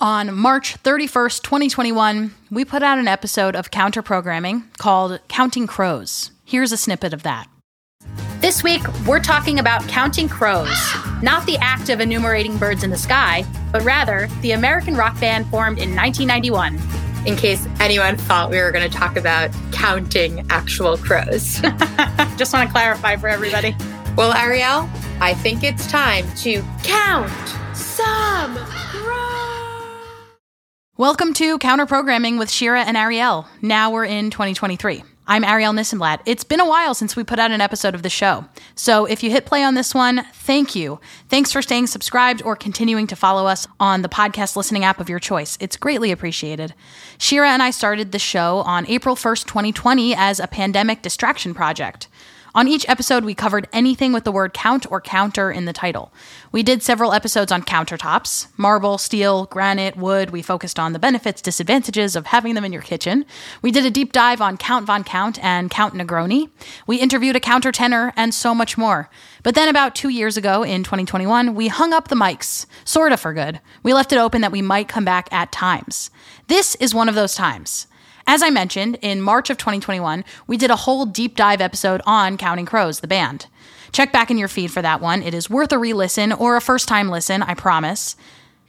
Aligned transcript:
On 0.00 0.32
March 0.32 0.80
31st, 0.82 1.42
2021, 1.42 2.32
we 2.52 2.64
put 2.64 2.84
out 2.84 2.98
an 2.98 3.08
episode 3.08 3.56
of 3.56 3.72
counter 3.72 4.00
programming 4.00 4.62
called 4.78 5.18
Counting 5.26 5.66
Crows. 5.66 6.30
Here's 6.44 6.70
a 6.70 6.76
snippet 6.76 7.12
of 7.12 7.24
that. 7.24 7.48
This 8.40 8.62
week, 8.62 8.82
we're 9.08 9.18
talking 9.18 9.58
about 9.58 9.82
counting 9.88 10.28
crows, 10.28 10.78
not 11.20 11.44
the 11.46 11.56
act 11.58 11.88
of 11.88 11.98
enumerating 12.00 12.56
birds 12.58 12.84
in 12.84 12.90
the 12.90 12.96
sky, 12.96 13.44
but 13.72 13.82
rather 13.82 14.28
the 14.40 14.52
American 14.52 14.94
rock 14.94 15.18
band 15.18 15.46
formed 15.48 15.78
in 15.80 15.96
1991. 15.96 16.78
in 17.26 17.34
case 17.36 17.66
anyone 17.80 18.16
thought 18.16 18.48
we 18.48 18.58
were 18.58 18.70
going 18.70 18.88
to 18.88 18.96
talk 18.96 19.16
about 19.16 19.50
counting 19.72 20.46
actual 20.48 20.96
crows. 20.96 21.60
Just 22.36 22.52
want 22.54 22.68
to 22.68 22.72
clarify 22.72 23.16
for 23.16 23.26
everybody. 23.28 23.74
well, 24.16 24.32
Arielle, 24.32 24.88
I 25.20 25.34
think 25.34 25.64
it's 25.64 25.90
time 25.90 26.24
to 26.36 26.62
count 26.84 27.28
some 27.76 28.54
crows. 28.56 29.37
Welcome 30.98 31.32
to 31.34 31.58
Counter 31.58 31.86
Programming 31.86 32.38
with 32.38 32.50
Shira 32.50 32.82
and 32.82 32.96
Arielle. 32.96 33.46
Now 33.62 33.92
we're 33.92 34.04
in 34.04 34.30
2023. 34.30 35.04
I'm 35.28 35.44
Arielle 35.44 35.72
Nissenblatt. 35.72 36.22
It's 36.26 36.42
been 36.42 36.58
a 36.58 36.66
while 36.66 36.92
since 36.92 37.14
we 37.14 37.22
put 37.22 37.38
out 37.38 37.52
an 37.52 37.60
episode 37.60 37.94
of 37.94 38.02
the 38.02 38.10
show. 38.10 38.46
So 38.74 39.04
if 39.04 39.22
you 39.22 39.30
hit 39.30 39.46
play 39.46 39.62
on 39.62 39.74
this 39.74 39.94
one, 39.94 40.24
thank 40.34 40.74
you. 40.74 40.98
Thanks 41.28 41.52
for 41.52 41.62
staying 41.62 41.86
subscribed 41.86 42.42
or 42.42 42.56
continuing 42.56 43.06
to 43.06 43.14
follow 43.14 43.46
us 43.46 43.68
on 43.78 44.02
the 44.02 44.08
podcast 44.08 44.56
listening 44.56 44.82
app 44.82 44.98
of 44.98 45.08
your 45.08 45.20
choice. 45.20 45.56
It's 45.60 45.76
greatly 45.76 46.10
appreciated. 46.10 46.74
Shira 47.16 47.50
and 47.50 47.62
I 47.62 47.70
started 47.70 48.10
the 48.10 48.18
show 48.18 48.62
on 48.66 48.84
April 48.88 49.14
1st, 49.14 49.46
2020 49.46 50.16
as 50.16 50.40
a 50.40 50.48
pandemic 50.48 51.02
distraction 51.02 51.54
project. 51.54 52.08
On 52.54 52.66
each 52.66 52.88
episode, 52.88 53.24
we 53.24 53.34
covered 53.34 53.68
anything 53.72 54.12
with 54.12 54.24
the 54.24 54.32
word 54.32 54.54
count 54.54 54.90
or 54.90 55.00
counter 55.00 55.50
in 55.50 55.66
the 55.66 55.72
title. 55.72 56.12
We 56.50 56.62
did 56.62 56.82
several 56.82 57.12
episodes 57.12 57.52
on 57.52 57.62
countertops 57.62 58.46
marble, 58.56 58.96
steel, 58.96 59.46
granite, 59.46 59.96
wood. 59.96 60.30
We 60.30 60.40
focused 60.40 60.78
on 60.78 60.92
the 60.92 60.98
benefits, 60.98 61.42
disadvantages 61.42 62.16
of 62.16 62.26
having 62.26 62.54
them 62.54 62.64
in 62.64 62.72
your 62.72 62.82
kitchen. 62.82 63.26
We 63.60 63.70
did 63.70 63.84
a 63.84 63.90
deep 63.90 64.12
dive 64.12 64.40
on 64.40 64.56
Count 64.56 64.86
Von 64.86 65.04
Count 65.04 65.42
and 65.44 65.70
Count 65.70 65.94
Negroni. 65.94 66.48
We 66.86 66.96
interviewed 66.96 67.36
a 67.36 67.40
countertenor 67.40 68.12
and 68.16 68.32
so 68.32 68.54
much 68.54 68.78
more. 68.78 69.10
But 69.42 69.54
then, 69.54 69.68
about 69.68 69.94
two 69.94 70.08
years 70.08 70.36
ago 70.36 70.62
in 70.62 70.84
2021, 70.84 71.54
we 71.54 71.68
hung 71.68 71.92
up 71.92 72.08
the 72.08 72.16
mics, 72.16 72.66
sort 72.84 73.12
of 73.12 73.20
for 73.20 73.34
good. 73.34 73.60
We 73.82 73.92
left 73.92 74.12
it 74.12 74.18
open 74.18 74.40
that 74.40 74.52
we 74.52 74.62
might 74.62 74.88
come 74.88 75.04
back 75.04 75.28
at 75.32 75.52
times. 75.52 76.10
This 76.46 76.76
is 76.76 76.94
one 76.94 77.08
of 77.08 77.14
those 77.14 77.34
times. 77.34 77.87
As 78.30 78.42
I 78.42 78.50
mentioned, 78.50 78.98
in 79.00 79.22
March 79.22 79.48
of 79.48 79.56
2021, 79.56 80.22
we 80.46 80.58
did 80.58 80.70
a 80.70 80.76
whole 80.76 81.06
deep 81.06 81.34
dive 81.34 81.62
episode 81.62 82.02
on 82.04 82.36
Counting 82.36 82.66
Crows, 82.66 83.00
the 83.00 83.08
band. 83.08 83.46
Check 83.90 84.12
back 84.12 84.30
in 84.30 84.36
your 84.36 84.48
feed 84.48 84.70
for 84.70 84.82
that 84.82 85.00
one. 85.00 85.22
It 85.22 85.32
is 85.32 85.48
worth 85.48 85.72
a 85.72 85.78
re 85.78 85.94
listen 85.94 86.30
or 86.34 86.54
a 86.54 86.60
first 86.60 86.88
time 86.88 87.08
listen, 87.08 87.42
I 87.42 87.54
promise. 87.54 88.16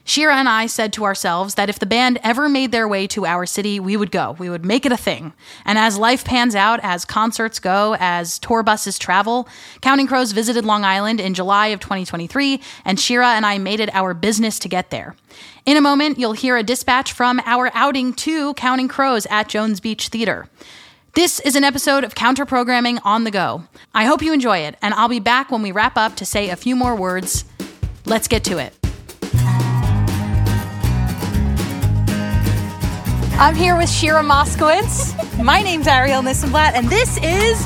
Shira 0.09 0.37
and 0.37 0.49
I 0.49 0.65
said 0.65 0.91
to 0.93 1.03
ourselves 1.03 1.53
that 1.53 1.69
if 1.69 1.77
the 1.77 1.85
band 1.85 2.17
ever 2.23 2.49
made 2.49 2.71
their 2.71 2.87
way 2.87 3.05
to 3.05 3.27
our 3.27 3.45
city, 3.45 3.79
we 3.79 3.95
would 3.95 4.09
go. 4.09 4.35
We 4.39 4.49
would 4.49 4.65
make 4.65 4.83
it 4.87 4.91
a 4.91 4.97
thing. 4.97 5.33
And 5.65 5.77
as 5.77 5.99
life 5.99 6.25
pans 6.25 6.55
out, 6.55 6.79
as 6.81 7.05
concerts 7.05 7.59
go, 7.59 7.95
as 7.99 8.39
tour 8.39 8.63
buses 8.63 8.97
travel, 8.97 9.47
Counting 9.81 10.07
Crows 10.07 10.31
visited 10.31 10.65
Long 10.65 10.83
Island 10.83 11.19
in 11.19 11.35
July 11.35 11.67
of 11.67 11.79
2023, 11.79 12.59
and 12.85 12.99
Shira 12.99 13.27
and 13.27 13.45
I 13.45 13.59
made 13.59 13.79
it 13.79 13.93
our 13.93 14.15
business 14.15 14.57
to 14.59 14.67
get 14.67 14.89
there. 14.89 15.15
In 15.67 15.77
a 15.77 15.81
moment, 15.81 16.17
you'll 16.17 16.33
hear 16.33 16.57
a 16.57 16.63
dispatch 16.63 17.13
from 17.13 17.39
our 17.45 17.69
outing 17.75 18.15
to 18.15 18.55
Counting 18.55 18.87
Crows 18.87 19.27
at 19.27 19.47
Jones 19.47 19.79
Beach 19.79 20.07
Theater. 20.07 20.49
This 21.13 21.39
is 21.41 21.55
an 21.55 21.63
episode 21.63 22.03
of 22.03 22.15
Counter 22.15 22.47
Programming 22.47 22.97
on 23.05 23.25
the 23.25 23.31
Go. 23.31 23.65
I 23.93 24.05
hope 24.05 24.23
you 24.23 24.33
enjoy 24.33 24.57
it, 24.57 24.75
and 24.81 24.95
I'll 24.95 25.07
be 25.07 25.19
back 25.19 25.51
when 25.51 25.61
we 25.61 25.71
wrap 25.71 25.97
up 25.97 26.15
to 26.15 26.25
say 26.25 26.49
a 26.49 26.55
few 26.55 26.75
more 26.75 26.95
words. 26.95 27.45
Let's 28.07 28.27
get 28.27 28.43
to 28.45 28.57
it. 28.57 28.78
I'm 33.39 33.55
here 33.55 33.77
with 33.77 33.89
Shira 33.89 34.21
Moskowitz. 34.21 35.15
My 35.41 35.61
name's 35.61 35.87
Arielle 35.87 36.21
Nissenblatt, 36.21 36.73
and 36.73 36.89
this 36.89 37.17
is. 37.19 37.65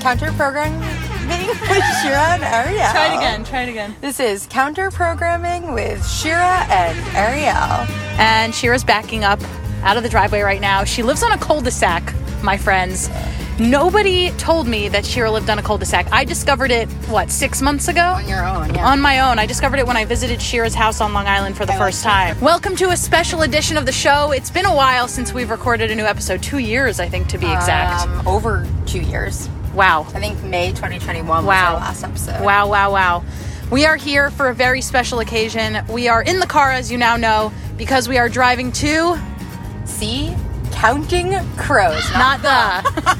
Counter 0.00 0.32
programming 0.32 0.80
with 0.80 1.84
Shira 2.00 2.38
and 2.38 2.42
Arielle. 2.42 2.90
Try 2.90 3.12
it 3.12 3.16
again, 3.18 3.44
try 3.44 3.62
it 3.64 3.68
again. 3.68 3.94
This 4.00 4.18
is 4.18 4.46
counter 4.46 4.90
programming 4.90 5.74
with 5.74 6.08
Shira 6.08 6.64
and 6.70 6.98
Arielle. 7.08 7.86
And 8.18 8.54
Shira's 8.54 8.82
backing 8.82 9.22
up 9.22 9.42
out 9.82 9.98
of 9.98 10.04
the 10.04 10.08
driveway 10.08 10.40
right 10.40 10.60
now. 10.60 10.84
She 10.84 11.02
lives 11.02 11.22
on 11.22 11.32
a 11.32 11.38
cul 11.38 11.60
de 11.60 11.70
sac, 11.70 12.14
my 12.42 12.56
friends. 12.56 13.10
Nobody 13.60 14.30
told 14.38 14.66
me 14.66 14.88
that 14.88 15.04
Shira 15.04 15.30
lived 15.30 15.50
on 15.50 15.58
a 15.58 15.62
cul 15.62 15.76
de 15.76 15.84
sac. 15.84 16.10
I 16.10 16.24
discovered 16.24 16.70
it, 16.70 16.88
what, 17.10 17.30
six 17.30 17.60
months 17.60 17.88
ago? 17.88 18.00
On 18.00 18.26
your 18.26 18.42
own, 18.42 18.74
yeah. 18.74 18.88
On 18.90 18.98
my 18.98 19.20
own. 19.20 19.38
I 19.38 19.44
discovered 19.44 19.78
it 19.78 19.86
when 19.86 19.98
I 19.98 20.06
visited 20.06 20.40
Shira's 20.40 20.74
house 20.74 21.02
on 21.02 21.12
Long 21.12 21.26
Island 21.26 21.58
for 21.58 21.66
the 21.66 21.74
first 21.74 22.02
time. 22.02 22.40
Welcome 22.40 22.74
to 22.76 22.88
a 22.88 22.96
special 22.96 23.42
edition 23.42 23.76
of 23.76 23.84
the 23.84 23.92
show. 23.92 24.32
It's 24.32 24.50
been 24.50 24.64
a 24.64 24.74
while 24.74 25.08
since 25.08 25.34
we've 25.34 25.50
recorded 25.50 25.90
a 25.90 25.94
new 25.94 26.04
episode. 26.06 26.42
Two 26.42 26.56
years, 26.56 27.00
I 27.00 27.08
think, 27.10 27.28
to 27.28 27.36
be 27.36 27.52
exact. 27.52 28.08
Um, 28.08 28.26
over 28.26 28.66
two 28.86 29.02
years. 29.02 29.50
wow. 29.74 30.06
I 30.14 30.20
think 30.20 30.42
May 30.42 30.70
2021 30.70 31.44
was 31.44 31.54
our 31.54 31.74
last 31.74 32.02
episode. 32.02 32.42
Wow, 32.42 32.66
wow, 32.66 32.90
wow. 32.90 33.24
We 33.70 33.84
are 33.84 33.96
here 33.96 34.30
for 34.30 34.48
a 34.48 34.54
very 34.54 34.80
special 34.80 35.20
occasion. 35.20 35.84
We 35.86 36.08
are 36.08 36.22
in 36.22 36.40
the 36.40 36.46
car, 36.46 36.70
as 36.70 36.90
you 36.90 36.96
now 36.96 37.16
know, 37.16 37.52
because 37.76 38.08
we 38.08 38.16
are 38.16 38.30
driving 38.30 38.72
to 38.72 39.18
See? 39.84 40.34
Counting 40.72 41.34
crows. 41.58 42.10
not 42.12 42.40
the. 42.40 43.19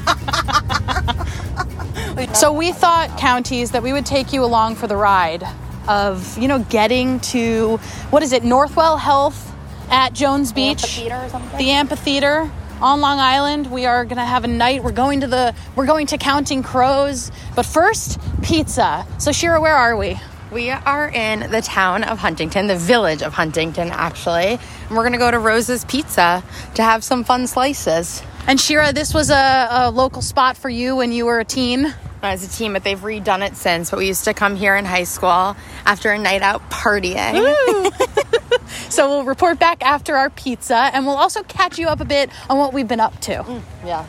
so 2.33 2.51
we 2.51 2.71
thought, 2.71 3.17
counties, 3.17 3.71
that 3.71 3.83
we 3.83 3.93
would 3.93 4.05
take 4.05 4.33
you 4.33 4.43
along 4.43 4.75
for 4.75 4.87
the 4.87 4.95
ride 4.95 5.43
of, 5.87 6.37
you 6.37 6.47
know, 6.47 6.59
getting 6.59 7.19
to, 7.19 7.77
what 8.09 8.23
is 8.23 8.33
it, 8.33 8.43
Northwell 8.43 8.99
Health 8.99 9.53
at 9.89 10.13
Jones 10.13 10.51
Beach? 10.51 10.83
Amphitheater 10.83 11.15
or 11.15 11.29
something? 11.29 11.57
The 11.57 11.71
amphitheater 11.71 12.51
on 12.81 13.01
Long 13.01 13.19
Island. 13.19 13.71
We 13.71 13.85
are 13.85 14.05
gonna 14.05 14.25
have 14.25 14.43
a 14.43 14.47
night. 14.47 14.83
We're 14.83 14.91
going 14.91 15.21
to 15.21 15.27
the 15.27 15.53
we're 15.75 15.85
going 15.85 16.07
to 16.07 16.17
Counting 16.17 16.63
Crows. 16.63 17.31
But 17.55 17.65
first, 17.65 18.19
pizza. 18.41 19.05
So 19.19 19.31
Shira, 19.31 19.61
where 19.61 19.75
are 19.75 19.95
we? 19.95 20.19
We 20.51 20.69
are 20.69 21.07
in 21.07 21.49
the 21.49 21.61
town 21.61 22.03
of 22.03 22.17
Huntington, 22.17 22.67
the 22.67 22.75
village 22.75 23.21
of 23.23 23.33
Huntington, 23.33 23.89
actually. 23.89 24.59
And 24.87 24.97
we're 24.97 25.03
going 25.03 25.13
to 25.13 25.17
go 25.17 25.31
to 25.31 25.39
Rose's 25.39 25.85
Pizza 25.85 26.43
to 26.73 26.83
have 26.83 27.05
some 27.05 27.23
fun 27.23 27.47
slices. 27.47 28.21
And 28.47 28.59
Shira, 28.59 28.91
this 28.91 29.13
was 29.13 29.29
a, 29.29 29.67
a 29.71 29.91
local 29.91 30.21
spot 30.21 30.57
for 30.57 30.67
you 30.67 30.97
when 30.97 31.13
you 31.13 31.25
were 31.25 31.39
a 31.39 31.45
teen. 31.45 31.93
As 32.23 32.45
a 32.45 32.49
team, 32.49 32.73
but 32.73 32.83
they've 32.83 32.99
redone 32.99 33.45
it 33.45 33.55
since. 33.55 33.89
But 33.89 33.97
we 33.97 34.07
used 34.07 34.25
to 34.25 34.33
come 34.33 34.55
here 34.55 34.75
in 34.75 34.85
high 34.85 35.05
school 35.05 35.55
after 35.85 36.11
a 36.11 36.19
night 36.19 36.43
out 36.43 36.69
partying. 36.69 37.91
So 38.91 39.07
we'll 39.07 39.23
report 39.23 39.57
back 39.57 39.85
after 39.85 40.17
our 40.17 40.29
pizza 40.29 40.75
and 40.75 41.07
we'll 41.07 41.15
also 41.15 41.43
catch 41.43 41.79
you 41.79 41.87
up 41.87 42.01
a 42.01 42.05
bit 42.05 42.29
on 42.49 42.57
what 42.57 42.73
we've 42.73 42.87
been 42.87 42.99
up 42.99 43.17
to. 43.21 43.35
Mm, 43.35 43.61
yeah. 43.85 44.05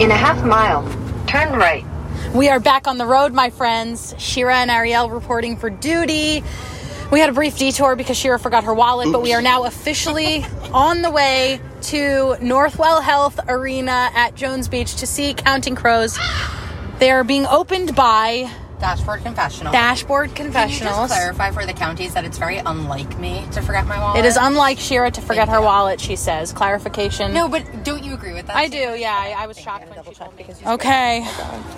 In 0.00 0.10
a 0.10 0.16
half 0.16 0.44
mile, 0.44 0.82
turn 1.28 1.52
right. 1.52 1.84
We 2.34 2.48
are 2.48 2.58
back 2.58 2.88
on 2.88 2.98
the 2.98 3.06
road, 3.06 3.32
my 3.32 3.50
friends. 3.50 4.14
Shira 4.18 4.56
and 4.56 4.70
Arielle 4.70 5.12
reporting 5.12 5.56
for 5.56 5.70
duty. 5.70 6.42
We 7.12 7.20
had 7.20 7.30
a 7.30 7.32
brief 7.32 7.56
detour 7.56 7.94
because 7.94 8.16
Shira 8.16 8.38
forgot 8.38 8.64
her 8.64 8.74
wallet, 8.74 9.12
but 9.12 9.22
we 9.22 9.34
are 9.34 9.42
now 9.42 9.64
officially 9.64 10.44
on 10.72 11.02
the 11.02 11.10
way 11.12 11.60
to 11.86 12.34
Northwell 12.40 13.00
Health 13.00 13.38
Arena 13.48 14.10
at 14.14 14.34
Jones 14.34 14.66
Beach 14.66 14.96
to 14.96 15.06
see 15.06 15.34
Counting 15.34 15.76
Crows. 15.76 16.18
They 16.98 17.10
are 17.12 17.22
being 17.22 17.46
opened 17.46 17.94
by 17.94 18.50
Dashboard 18.80 19.22
confessional. 19.22 19.72
Dashboard 19.72 20.34
Can 20.34 20.46
you 20.46 20.52
just 20.52 20.80
clarify 21.12 21.50
for 21.52 21.64
the 21.64 21.72
counties 21.72 22.12
that 22.14 22.24
it's 22.24 22.38
very 22.38 22.58
unlike 22.58 23.18
me 23.18 23.46
to 23.52 23.62
forget 23.62 23.86
my 23.86 23.98
wallet? 24.00 24.18
It 24.18 24.24
is 24.26 24.36
unlike 24.36 24.78
Shira 24.78 25.10
to 25.12 25.20
forget 25.20 25.46
Thank 25.46 25.50
her 25.50 25.58
you. 25.60 25.64
wallet, 25.64 26.00
she 26.00 26.16
says. 26.16 26.52
Clarification. 26.52 27.32
No, 27.32 27.48
but 27.48 27.84
don't 27.84 28.02
you 28.02 28.14
agree 28.14 28.34
with 28.34 28.48
that? 28.48 28.56
I 28.56 28.68
do, 28.68 28.76
yeah. 28.76 29.14
I, 29.16 29.44
I 29.44 29.46
was 29.46 29.58
shocked 29.58 29.88
when 29.88 30.04
she 30.04 30.12
told 30.14 30.36
me. 30.36 30.44
because 30.44 30.62
Okay, 30.66 31.20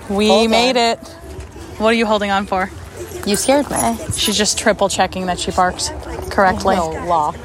we 0.09 0.29
Hold 0.29 0.51
made 0.51 0.77
on. 0.77 0.99
it. 0.99 0.99
What 1.79 1.91
are 1.91 1.97
you 1.97 2.07
holding 2.07 2.31
on 2.31 2.47
for? 2.47 2.71
You 3.27 3.37
scared 3.37 3.71
me. 3.71 3.97
She's 4.17 4.37
just 4.39 4.59
triple 4.59 4.89
checking 4.89 5.27
that 5.27 5.39
she 5.39 5.51
parked 5.53 5.93
correctly. 6.31 6.77
No, 6.77 6.89
lock. 7.07 7.37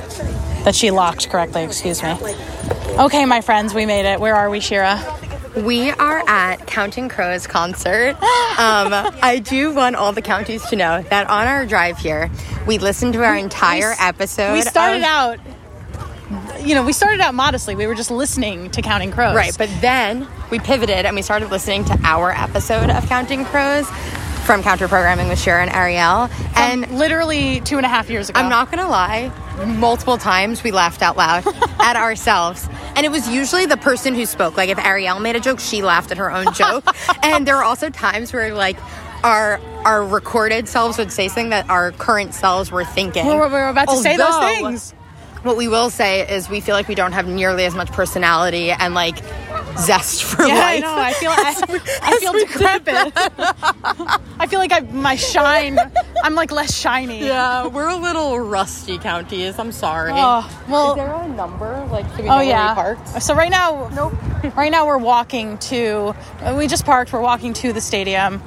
That 0.64 0.74
she 0.76 0.92
locked 0.92 1.30
correctly, 1.30 1.64
excuse 1.64 2.02
me. 2.02 2.16
Okay, 3.00 3.26
my 3.26 3.42
friends, 3.42 3.74
we 3.74 3.86
made 3.86 4.06
it. 4.12 4.20
Where 4.20 4.36
are 4.36 4.50
we, 4.50 4.60
Shira? 4.60 5.02
We 5.58 5.90
are 5.92 6.24
at 6.28 6.68
Counting 6.68 7.10
Crows 7.10 7.48
concert. 7.48 8.12
Um, 8.12 8.20
I 9.22 9.42
do 9.44 9.74
want 9.74 9.96
all 9.96 10.12
the 10.14 10.22
counties 10.22 10.64
to 10.68 10.76
know 10.76 11.02
that 11.10 11.28
on 11.30 11.48
our 11.48 11.66
drive 11.66 11.98
here, 11.98 12.30
we 12.68 12.78
listened 12.78 13.14
to 13.14 13.24
our 13.24 13.36
entire 13.36 13.92
s- 13.92 13.98
episode. 14.00 14.54
We 14.54 14.62
started 14.62 15.00
of- 15.02 15.04
out, 15.06 15.40
you 16.62 16.76
know, 16.76 16.84
we 16.84 16.94
started 16.94 17.20
out 17.20 17.34
modestly. 17.34 17.76
We 17.76 17.88
were 17.88 17.96
just 17.96 18.12
listening 18.12 18.70
to 18.72 18.82
Counting 18.82 19.12
Crows. 19.12 19.36
Right, 19.36 19.56
but 19.58 19.70
then 19.82 20.28
we 20.52 20.60
pivoted 20.60 21.06
and 21.06 21.16
we 21.16 21.22
started 21.24 21.50
listening 21.52 21.86
to 21.86 22.00
our 22.04 22.32
episode 22.32 22.90
of 22.90 23.08
Counting 23.08 23.44
Crows 23.46 23.88
from 24.46 24.62
Counter 24.62 24.88
Programming 24.88 25.30
with 25.30 25.40
Sharon 25.40 25.70
Arielle. 25.70 26.30
And 26.56 26.90
literally 26.98 27.60
two 27.62 27.78
and 27.78 27.86
a 27.86 27.90
half 27.90 28.10
years 28.10 28.30
ago. 28.30 28.40
I'm 28.40 28.50
not 28.50 28.70
gonna 28.72 28.90
lie, 28.90 29.32
multiple 29.78 30.18
times 30.18 30.64
we 30.64 30.72
laughed 30.72 31.02
out 31.02 31.16
loud 31.16 31.46
at 31.80 31.96
ourselves. 31.96 32.68
And 32.96 33.06
it 33.06 33.12
was 33.12 33.28
usually 33.28 33.66
the 33.66 33.78
person 33.78 34.14
who 34.14 34.26
spoke. 34.26 34.56
Like 34.58 34.70
if 34.70 34.78
Arielle 34.78 35.22
made 35.22 35.36
a 35.36 35.40
joke, 35.40 35.60
she 35.60 35.82
laughed 35.82 36.12
at 36.12 36.18
her 36.18 36.32
own 36.32 36.54
joke. 36.54 36.86
and 37.24 37.48
there 37.48 37.56
were 37.56 37.64
also 37.64 37.90
times 37.90 38.32
where 38.34 38.54
like 38.54 38.78
our 39.24 39.60
our 39.86 40.06
recorded 40.06 40.68
selves 40.68 40.98
would 40.98 41.12
say 41.12 41.28
something 41.28 41.50
that 41.50 41.70
our 41.70 41.92
current 41.94 42.34
selves 42.34 42.72
were 42.72 42.86
thinking. 42.86 43.26
We're, 43.26 43.50
we're 43.50 43.70
about 43.70 43.90
to 43.90 43.98
say 43.98 44.18
those 44.18 44.38
things. 44.38 44.92
What 45.44 45.58
we 45.58 45.68
will 45.68 45.90
say 45.90 46.26
is 46.30 46.50
we 46.50 46.62
feel 46.62 46.74
like 46.74 46.88
we 46.88 46.96
don't 46.96 47.12
have 47.12 47.28
nearly 47.28 47.66
as 47.66 47.76
much 47.76 47.92
personality 47.92 48.72
and 48.72 48.94
like 48.94 49.18
zest 49.78 50.24
for 50.24 50.44
Yeah, 50.46 50.62
I 50.64 50.80
know. 50.80 50.96
I 50.96 51.14
feel 51.14 51.32
I, 51.32 51.56
I 52.02 52.18
feel 52.20 52.34
decrepit. 52.34 53.14
I 54.40 54.48
feel 54.48 54.60
like 54.60 54.72
I 54.72 54.82
my 54.82 55.16
shine. 55.16 55.78
I'm 56.24 56.36
like 56.36 56.52
less 56.52 56.76
shiny. 56.76 57.26
Yeah, 57.26 57.68
we're 57.68 57.88
a 57.90 57.96
little 57.96 58.40
rusty 58.40 58.98
counties. 58.98 59.60
I'm 59.60 59.72
sorry. 59.72 60.12
Oh, 60.14 60.64
well, 60.68 60.92
is 60.92 60.96
there 60.98 61.14
a 61.14 61.28
number 61.28 61.86
like 61.92 62.06
so 62.16 62.24
we 62.24 62.30
Oh 62.30 62.40
yeah. 62.42 63.20
So 63.20 63.36
right 63.36 63.52
now, 63.52 63.90
nope. 63.94 64.14
Right 64.56 64.72
now 64.72 64.86
we're 64.86 64.98
walking 64.98 65.58
to. 65.60 66.14
We 66.56 66.68
just 66.68 66.86
parked. 66.86 67.14
We're 67.14 67.22
walking 67.22 67.54
to 67.54 67.72
the 67.74 67.82
stadium. 67.82 68.42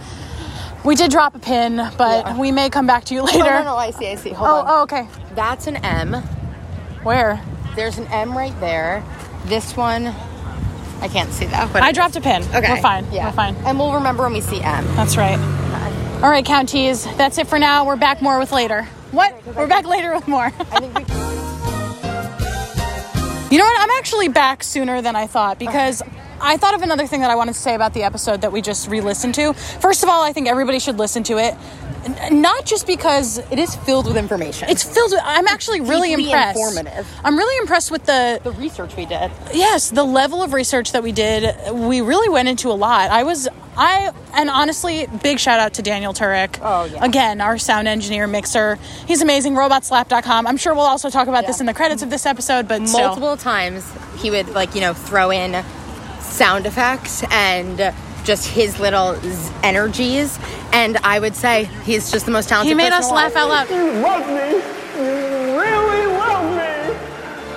We 0.84 0.94
did 0.94 1.10
drop 1.10 1.34
a 1.34 1.38
pin, 1.40 1.76
but 1.98 2.36
we 2.38 2.52
may 2.52 2.70
come 2.70 2.86
back 2.86 3.04
to 3.06 3.14
you 3.14 3.22
later. 3.22 3.40
Oh, 3.42 3.58
no, 3.58 3.64
no, 3.64 3.76
I 3.76 3.90
see, 3.90 4.08
I 4.08 4.14
see. 4.14 4.30
Hold 4.30 4.48
Oh, 4.50 4.54
on. 4.54 4.64
oh, 4.68 4.82
okay. 4.82 5.08
That's 5.34 5.66
an 5.66 5.76
M. 5.76 6.12
Where? 7.02 7.42
There's 7.74 7.98
an 7.98 8.06
M 8.08 8.36
right 8.36 8.58
there. 8.60 9.02
This 9.46 9.76
one, 9.76 10.14
I 11.00 11.08
can't 11.08 11.32
see 11.32 11.46
that. 11.46 11.72
But 11.72 11.82
I 11.82 11.92
dropped 11.92 12.16
a 12.16 12.20
pin. 12.20 12.42
Okay. 12.54 12.72
We're 12.74 12.80
fine. 12.80 13.06
Yeah. 13.12 13.26
We're 13.26 13.32
fine. 13.36 13.54
And 13.66 13.78
we'll 13.78 13.94
remember 13.94 14.22
when 14.24 14.32
we 14.32 14.40
see 14.40 14.60
M. 14.60 14.84
That's 14.96 15.16
right. 15.16 15.38
All 16.22 16.30
right, 16.30 16.44
counties. 16.44 17.04
That's 17.16 17.36
it 17.38 17.46
for 17.46 17.58
now. 17.58 17.84
We're 17.86 17.96
back 17.96 18.22
more 18.22 18.38
with 18.38 18.50
later. 18.52 18.84
What? 19.10 19.34
We're 19.54 19.66
back 19.66 19.84
later 19.86 20.14
with 20.14 20.26
more. 20.26 20.46
I 20.46 20.50
think 20.80 20.98
we. 20.98 21.04
You 23.48 23.58
know 23.58 23.64
what? 23.64 23.80
I'm 23.80 23.90
actually 23.98 24.28
back 24.28 24.64
sooner 24.64 25.00
than 25.00 25.14
I 25.14 25.28
thought 25.28 25.60
because 25.60 26.02
I 26.40 26.56
thought 26.56 26.74
of 26.74 26.82
another 26.82 27.06
thing 27.06 27.20
that 27.20 27.30
I 27.30 27.36
wanted 27.36 27.52
to 27.54 27.60
say 27.60 27.76
about 27.76 27.94
the 27.94 28.02
episode 28.02 28.40
that 28.40 28.50
we 28.50 28.60
just 28.60 28.88
re 28.88 29.00
listened 29.00 29.36
to. 29.36 29.52
First 29.52 30.02
of 30.02 30.08
all, 30.08 30.20
I 30.22 30.32
think 30.32 30.48
everybody 30.48 30.80
should 30.80 30.98
listen 30.98 31.22
to 31.24 31.38
it. 31.38 31.54
Not 32.30 32.64
just 32.64 32.86
because 32.86 33.38
It 33.50 33.58
is 33.58 33.74
filled 33.76 34.06
with 34.06 34.16
information. 34.16 34.68
it's 34.68 34.82
filled 34.82 35.12
with, 35.12 35.20
I'm 35.24 35.46
actually 35.48 35.80
really 35.80 36.08
Deeply 36.10 36.24
impressed. 36.32 36.58
informative. 36.58 37.06
I'm 37.24 37.36
really 37.36 37.56
impressed 37.58 37.90
with 37.90 38.04
the, 38.06 38.40
the 38.42 38.52
research 38.52 38.96
we 38.96 39.06
did. 39.06 39.30
yes, 39.52 39.90
the 39.90 40.04
level 40.04 40.42
of 40.42 40.52
research 40.52 40.92
that 40.92 41.02
we 41.02 41.12
did. 41.12 41.54
We 41.72 42.00
really 42.00 42.28
went 42.28 42.48
into 42.48 42.70
a 42.70 42.74
lot. 42.74 43.10
I 43.10 43.22
was, 43.24 43.48
I, 43.76 44.12
and 44.34 44.48
honestly, 44.50 45.06
big 45.22 45.38
shout 45.38 45.58
out 45.60 45.74
to 45.74 45.82
Daniel 45.82 46.12
Tureck. 46.12 46.58
Oh, 46.62 46.84
yeah. 46.84 47.04
Again, 47.04 47.40
our 47.40 47.58
sound 47.58 47.88
engineer, 47.88 48.26
mixer. 48.26 48.78
He's 49.06 49.22
amazing. 49.22 49.54
Robotslap.com. 49.54 50.46
I'm 50.46 50.56
sure 50.56 50.74
we'll 50.74 50.84
also 50.84 51.10
talk 51.10 51.28
about 51.28 51.46
this 51.46 51.60
in 51.60 51.66
the 51.66 51.74
credits 51.74 52.02
of 52.02 52.10
this 52.10 52.26
episode, 52.26 52.68
but 52.68 52.86
still. 52.88 53.08
Multiple 53.08 53.36
times 53.36 53.84
he 54.18 54.30
would 54.30 54.48
like 54.50 54.74
you 54.74 54.80
know 54.80 54.94
throw 54.94 55.30
in 55.30 55.62
sound 56.20 56.66
effects 56.66 57.22
and 57.30 57.78
just 58.26 58.48
his 58.48 58.78
little 58.78 59.14
z- 59.20 59.52
energies, 59.62 60.38
and 60.72 60.96
I 60.98 61.18
would 61.18 61.36
say 61.36 61.64
he's 61.84 62.10
just 62.10 62.26
the 62.26 62.32
most 62.32 62.48
talented. 62.48 62.68
He 62.68 62.74
made 62.74 62.92
us 62.92 63.10
laugh 63.10 63.36
out 63.36 63.48
loud. 63.48 63.70
You 63.70 63.92
love 64.02 64.26
me. 64.26 64.56
You 64.98 65.60
really 65.60 66.06
love 66.06 66.56
me. 66.56 66.96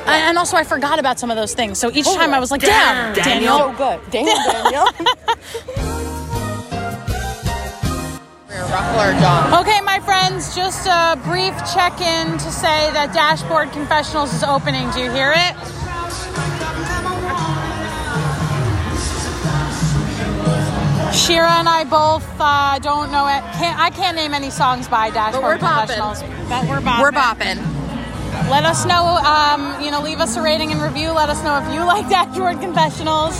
And 0.05 0.29
and 0.29 0.37
also, 0.37 0.55
I 0.55 0.63
forgot 0.63 0.99
about 0.99 1.19
some 1.19 1.31
of 1.31 1.35
those 1.35 1.53
things. 1.53 1.79
So 1.79 1.91
each 1.91 2.05
oh, 2.07 2.15
time 2.15 2.33
I 2.33 2.39
was 2.39 2.51
like, 2.51 2.61
damn, 2.61 3.13
Daniel. 3.15 3.57
So 3.57 3.65
oh, 3.65 3.75
good, 3.77 3.99
damn 4.11 4.25
Daniel. 4.25 4.85
We're 8.47 8.61
ruffle 8.61 8.99
our 8.99 9.13
jaw. 9.13 9.59
Okay, 9.61 9.81
my 9.81 9.99
friends, 9.99 10.55
just 10.55 10.87
a 10.87 11.19
brief 11.23 11.55
check 11.73 11.99
in 11.99 12.37
to 12.37 12.51
say 12.51 12.91
that 12.93 13.11
Dashboard 13.13 13.71
Confessionals 13.71 14.33
is 14.33 14.43
opening. 14.43 14.89
Do 14.91 14.99
you 14.99 15.11
hear 15.11 15.33
it? 15.35 15.78
Shira 21.29 21.59
and 21.61 21.69
I 21.69 21.83
both 21.83 22.25
uh, 22.39 22.79
don't 22.79 23.11
know 23.11 23.27
it. 23.27 23.45
Can't, 23.53 23.77
I 23.77 23.91
can't 23.91 24.17
name 24.17 24.33
any 24.33 24.49
songs 24.49 24.87
by 24.87 25.11
Dashboard 25.11 25.61
we're 25.61 25.67
bopping. 25.67 26.01
But 26.49 26.65
we're 26.65 26.81
bopping. 26.81 27.01
We're 27.01 27.11
bopping. 27.11 28.49
Let 28.49 28.65
us 28.65 28.83
know, 28.87 29.21
um, 29.21 29.79
you 29.79 29.91
know, 29.91 30.01
leave 30.01 30.21
us 30.21 30.37
a 30.37 30.41
rating 30.41 30.71
and 30.71 30.81
review. 30.81 31.11
Let 31.11 31.29
us 31.29 31.43
know 31.43 31.61
if 31.61 31.71
you 31.71 31.85
like 31.85 32.09
Dashboard 32.09 32.59
Confessionals. 32.59 33.39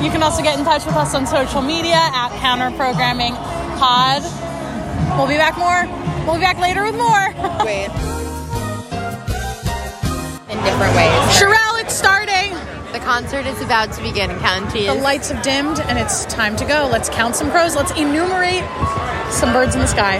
You 0.00 0.08
can 0.08 0.22
also 0.22 0.42
get 0.42 0.58
in 0.58 0.64
touch 0.64 0.86
with 0.86 0.96
us 0.96 1.14
on 1.14 1.26
social 1.26 1.60
media 1.60 2.00
at 2.00 2.30
Counter 2.40 2.74
Programming 2.74 3.34
Pod. 3.76 4.24
We'll 5.18 5.28
be 5.28 5.36
back 5.36 5.58
more. 5.60 5.84
We'll 6.24 6.36
be 6.36 6.40
back 6.40 6.56
later 6.56 6.84
with 6.84 6.96
more. 6.96 7.36
Wait. 7.68 7.92
In 10.48 10.56
different 10.64 10.96
ways. 10.96 11.20
Sherelle, 11.36 11.84
it's 11.84 11.92
starting. 11.92 12.35
The 13.06 13.12
concert 13.12 13.46
is 13.46 13.62
about 13.62 13.92
to 13.92 14.02
begin, 14.02 14.36
counties. 14.40 14.88
The 14.88 14.94
lights 14.94 15.30
have 15.30 15.40
dimmed 15.44 15.78
and 15.78 15.96
it's 15.96 16.24
time 16.24 16.56
to 16.56 16.64
go. 16.64 16.88
Let's 16.90 17.08
count 17.08 17.36
some 17.36 17.52
crows. 17.52 17.76
Let's 17.76 17.92
enumerate 17.92 18.64
some 19.30 19.52
birds 19.52 19.76
in 19.76 19.80
the 19.80 19.86
sky. 19.86 20.18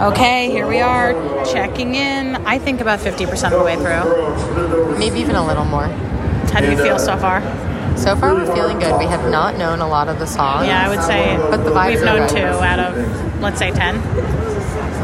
Okay, 0.00 0.50
here 0.50 0.66
we 0.66 0.80
are 0.80 1.12
checking 1.46 1.94
in. 1.94 2.36
I 2.46 2.58
think 2.58 2.82
about 2.82 2.98
50% 3.00 3.52
of 3.52 3.58
the 3.58 3.64
way 3.64 3.76
through. 3.76 4.98
Maybe 4.98 5.20
even 5.20 5.36
a 5.36 5.46
little 5.46 5.64
more. 5.64 5.86
How 6.52 6.60
do 6.60 6.70
you 6.70 6.76
feel 6.76 6.98
so 6.98 7.16
far? 7.16 7.40
So 7.96 8.14
far, 8.14 8.34
we're 8.34 8.52
feeling 8.54 8.78
good. 8.78 8.98
We 8.98 9.06
have 9.06 9.30
not 9.30 9.56
known 9.56 9.80
a 9.80 9.88
lot 9.88 10.08
of 10.08 10.18
the 10.18 10.26
songs. 10.26 10.66
Yeah, 10.66 10.84
I 10.84 10.88
would 10.94 11.02
say 11.02 11.36
But 11.50 11.64
the 11.64 11.70
vibes 11.70 11.88
we've 11.94 12.02
are 12.02 12.04
known 12.04 12.28
good. 12.28 12.36
two 12.36 12.42
out 12.44 12.78
of, 12.78 13.40
let's 13.40 13.58
say, 13.58 13.70
10. 13.70 13.96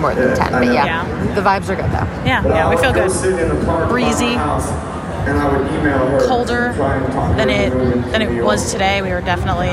more 0.03 0.15
than 0.15 0.37
10, 0.37 0.53
but 0.53 0.65
yeah. 0.67 0.85
Yeah. 0.85 1.35
The 1.35 1.41
vibes 1.41 1.71
are 1.71 1.77
good 1.77 1.87
though. 1.87 2.27
Yeah, 2.27 2.45
yeah, 2.47 2.69
we 2.69 2.77
feel 2.77 2.93
good. 2.93 3.09
Breezy, 3.89 4.35
And 4.35 5.39
I 5.39 5.57
would 5.57 5.67
email 5.73 5.99
her. 6.07 6.27
colder 6.27 6.73
than 7.37 7.49
it 7.49 7.71
than 8.13 8.21
it 8.21 8.43
was 8.45 8.71
today. 8.73 9.01
We 9.01 9.11
were 9.11 9.21
definitely, 9.23 9.69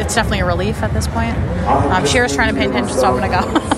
it's 0.00 0.14
definitely 0.16 0.40
a 0.40 0.46
relief 0.46 0.82
at 0.82 0.92
this 0.94 1.06
point. 1.06 1.36
Um, 1.68 2.04
Shira's 2.06 2.34
trying 2.34 2.52
to 2.52 2.58
pay 2.60 2.66
attention, 2.66 2.96
so 2.96 3.06
I'm 3.14 3.20
gonna 3.20 3.28
go. 3.62 3.74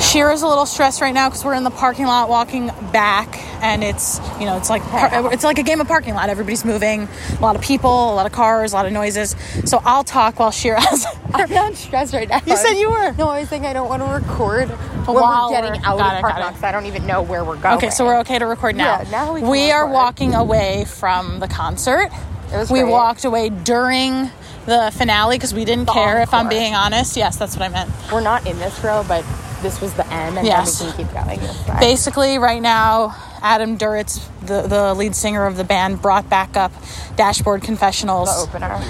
Shira's 0.00 0.42
a 0.42 0.48
little 0.48 0.66
stressed 0.66 1.00
right 1.02 1.12
now 1.14 1.28
because 1.28 1.44
we're 1.44 1.54
in 1.54 1.62
the 1.62 1.70
parking 1.70 2.06
lot 2.06 2.28
walking 2.28 2.68
back, 2.90 3.38
and 3.62 3.84
it's 3.84 4.18
you 4.40 4.46
know 4.46 4.56
it's 4.56 4.70
like 4.70 4.82
par- 4.82 5.32
it's 5.32 5.44
like 5.44 5.58
a 5.58 5.62
game 5.62 5.80
of 5.80 5.86
parking 5.88 6.14
lot. 6.14 6.30
Everybody's 6.30 6.64
moving, 6.64 7.06
a 7.38 7.40
lot 7.42 7.54
of 7.54 7.62
people, 7.62 7.90
a 8.12 8.14
lot 8.14 8.26
of 8.26 8.32
cars, 8.32 8.72
a 8.72 8.76
lot 8.76 8.86
of 8.86 8.92
noises. 8.92 9.36
So 9.66 9.80
I'll 9.84 10.02
talk 10.02 10.38
while 10.40 10.50
Shira's. 10.50 11.06
I'm 11.34 11.50
not 11.54 11.74
stressed 11.74 12.14
right 12.14 12.28
now. 12.28 12.40
You 12.46 12.56
said 12.56 12.74
you 12.74 12.90
were. 12.90 13.12
No, 13.12 13.28
I 13.28 13.40
was 13.40 13.48
thinking 13.50 13.68
I 13.68 13.72
don't 13.74 13.88
want 13.88 14.02
to 14.02 14.08
record 14.08 14.70
when 14.70 15.14
While 15.16 15.50
we're 15.50 15.60
getting 15.60 15.82
out 15.84 16.00
of 16.00 16.18
it, 16.18 16.20
parking 16.22 16.40
lot 16.42 16.48
because 16.50 16.64
I 16.64 16.72
don't 16.72 16.86
even 16.86 17.06
know 17.06 17.22
where 17.22 17.44
we're 17.44 17.56
going. 17.56 17.76
Okay, 17.76 17.90
so 17.90 18.04
we're 18.06 18.18
okay 18.20 18.38
to 18.38 18.46
record 18.46 18.76
now. 18.76 19.02
Yeah, 19.02 19.10
now 19.10 19.34
we 19.34 19.40
can 19.42 19.48
are 19.72 19.82
record. 19.84 19.92
walking 19.94 20.34
away 20.34 20.86
from 20.86 21.40
the 21.40 21.48
concert. 21.48 22.10
It 22.52 22.56
was 22.56 22.70
we 22.70 22.80
great. 22.80 22.90
walked 22.90 23.24
away 23.24 23.50
during 23.50 24.30
the 24.66 24.90
finale 24.96 25.36
because 25.36 25.52
we 25.54 25.64
didn't 25.64 25.84
The 25.86 25.92
care. 25.92 26.20
If 26.22 26.32
I'm 26.34 26.48
being 26.48 26.74
honest, 26.74 27.16
yes, 27.16 27.36
that's 27.36 27.54
what 27.56 27.62
I 27.64 27.68
meant. 27.68 27.90
We're 28.10 28.20
not 28.22 28.46
in 28.46 28.58
this 28.58 28.82
row, 28.82 29.04
but 29.06 29.24
this 29.62 29.80
was 29.80 29.94
the 29.94 30.06
end, 30.12 30.38
and 30.38 30.46
Yes. 30.46 30.78
then 30.78 30.88
we 30.88 30.94
can 30.94 31.04
keep 31.06 31.14
going 31.14 31.40
this. 31.40 31.62
Basically, 31.80 32.38
right 32.38 32.60
now, 32.62 33.14
Adam 33.42 33.76
Duritz, 33.78 34.20
the, 34.42 34.62
the 34.62 34.94
lead 34.94 35.14
singer 35.14 35.46
of 35.46 35.56
the 35.56 35.64
band, 35.64 36.00
brought 36.02 36.28
back 36.28 36.56
up 36.56 36.72
Dashboard 37.16 37.62
Confessionals. 37.62 38.28
the 38.28 38.42
opener. 38.50 38.82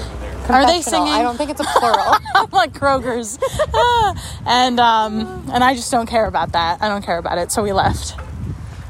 Are 0.49 0.67
they 0.67 0.83
singing? 0.83 1.13
I 1.13 1.23
don't 1.23 1.37
think 1.37 1.51
it's 1.51 1.61
a 1.61 1.65
plural. 1.65 2.17
like 2.53 2.73
Kroger's, 2.73 3.39
and 4.47 4.81
um, 4.81 5.49
and 5.53 5.63
I 5.63 5.75
just 5.75 5.91
don't 5.93 6.07
care 6.09 6.27
about 6.27 6.53
that. 6.53 6.83
I 6.83 6.89
don't 6.89 7.05
care 7.05 7.19
about 7.19 7.39
it, 7.39 7.53
so 7.53 7.63
we 7.63 7.73
left. 7.73 8.15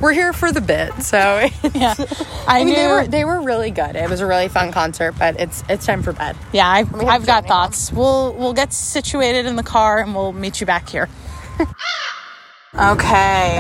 we're 0.01 0.15
here 0.15 0.33
for 0.33 0.53
the 0.53 0.63
bit, 0.63 0.95
so 1.03 1.19
Yeah, 1.75 1.95
I, 1.99 2.61
I 2.61 2.65
mean, 2.65 2.69
knew. 2.69 2.75
they 2.77 2.87
were 2.89 3.07
they 3.07 3.25
were 3.27 3.43
really 3.43 3.71
good. 3.71 3.95
It 3.95 4.09
was 4.09 4.21
a 4.21 4.27
really 4.27 4.49
fun 4.49 4.73
concert, 4.73 5.17
but 5.19 5.39
it's 5.39 5.63
it's 5.69 5.85
time 5.85 6.03
for 6.03 6.13
bed. 6.15 6.35
Yeah, 6.53 6.67
I, 6.67 6.79
have 6.85 6.95
I've 6.95 7.27
got 7.27 7.43
Johnny 7.43 7.49
thoughts. 7.49 7.93
We'll 7.93 8.33
we'll 8.35 8.55
get 8.55 8.73
situated 8.73 9.45
in 9.45 9.57
the 9.57 9.63
car 9.63 9.99
and 9.99 10.15
we'll 10.15 10.33
meet 10.33 10.61
you 10.61 10.67
back 10.67 10.89
here. 10.89 11.11
Okay. 12.75 13.59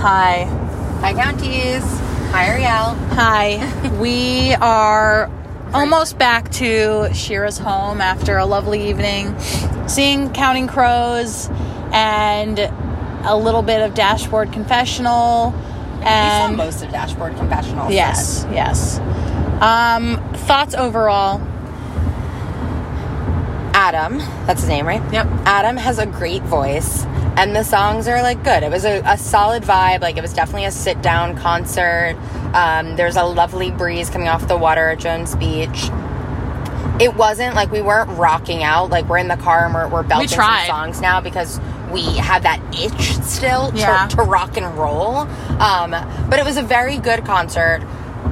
Hi. 0.00 0.44
Hi, 1.00 1.14
counties. 1.14 1.82
Hi, 2.32 2.46
Arielle. 2.48 2.96
Hi. 3.14 3.98
we 4.00 4.54
are 4.54 5.30
almost 5.72 6.18
back 6.18 6.50
to 6.52 7.08
Shira's 7.14 7.58
home 7.58 8.00
after 8.00 8.36
a 8.38 8.44
lovely 8.44 8.88
evening, 8.90 9.38
seeing 9.88 10.30
Counting 10.32 10.66
Crows 10.66 11.48
and 11.92 12.58
a 13.24 13.36
little 13.36 13.62
bit 13.62 13.80
of 13.80 13.94
Dashboard 13.94 14.52
Confessional. 14.52 15.52
we 15.52 16.04
saw 16.04 16.46
And 16.48 16.56
most 16.56 16.82
of 16.82 16.90
Dashboard 16.90 17.36
Confessional. 17.36 17.90
yes, 17.90 18.46
yes. 18.50 18.98
Um, 19.62 20.18
thoughts 20.34 20.74
overall? 20.74 21.40
Adam, 23.74 24.18
that's 24.46 24.60
his 24.60 24.68
name, 24.68 24.86
right? 24.86 25.02
Yep. 25.12 25.26
Adam 25.46 25.76
has 25.76 25.98
a 25.98 26.06
great 26.06 26.42
voice, 26.42 27.04
and 27.36 27.54
the 27.56 27.62
songs 27.64 28.06
are 28.08 28.22
like 28.22 28.42
good. 28.44 28.62
It 28.62 28.70
was 28.70 28.84
a, 28.84 29.00
a 29.04 29.16
solid 29.18 29.62
vibe. 29.62 30.00
Like 30.02 30.16
it 30.16 30.22
was 30.22 30.32
definitely 30.32 30.66
a 30.66 30.70
sit 30.70 31.00
down 31.02 31.36
concert. 31.36 32.16
Um, 32.54 32.96
there's 32.96 33.16
a 33.16 33.24
lovely 33.24 33.70
breeze 33.70 34.10
coming 34.10 34.28
off 34.28 34.46
the 34.48 34.56
water 34.56 34.90
at 34.90 34.98
Jones 34.98 35.34
Beach. 35.36 35.90
It 37.00 37.16
wasn't 37.16 37.54
like 37.56 37.70
we 37.72 37.80
weren't 37.82 38.10
rocking 38.18 38.62
out. 38.62 38.90
Like 38.90 39.08
we're 39.08 39.18
in 39.18 39.28
the 39.28 39.36
car 39.36 39.64
and 39.64 39.74
we're, 39.74 39.88
we're 39.88 40.02
belting 40.02 40.28
some 40.28 40.38
songs 40.66 41.00
now 41.00 41.20
because 41.20 41.58
we 41.90 42.02
have 42.18 42.42
that 42.44 42.60
itch 42.74 43.14
still 43.24 43.72
Yeah. 43.74 44.06
to, 44.08 44.16
to 44.16 44.22
rock 44.22 44.56
and 44.56 44.76
roll. 44.78 45.18
Um, 45.60 45.90
but 46.28 46.38
it 46.38 46.44
was 46.44 46.56
a 46.58 46.62
very 46.62 46.98
good 46.98 47.24
concert. 47.24 47.80